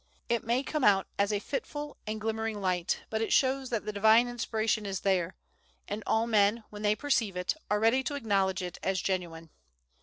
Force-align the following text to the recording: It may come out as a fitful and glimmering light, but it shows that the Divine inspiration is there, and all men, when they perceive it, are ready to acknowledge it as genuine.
It 0.29 0.43
may 0.43 0.63
come 0.63 0.83
out 0.83 1.05
as 1.19 1.31
a 1.31 1.37
fitful 1.37 1.95
and 2.07 2.19
glimmering 2.19 2.59
light, 2.59 3.01
but 3.11 3.21
it 3.21 3.31
shows 3.31 3.69
that 3.69 3.85
the 3.85 3.93
Divine 3.93 4.27
inspiration 4.27 4.87
is 4.87 5.01
there, 5.01 5.35
and 5.87 6.01
all 6.07 6.25
men, 6.25 6.63
when 6.71 6.81
they 6.81 6.95
perceive 6.95 7.37
it, 7.37 7.53
are 7.69 7.79
ready 7.79 8.01
to 8.05 8.15
acknowledge 8.15 8.63
it 8.63 8.79
as 8.81 8.99
genuine. 8.99 9.51